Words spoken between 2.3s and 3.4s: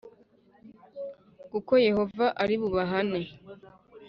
ari bubahane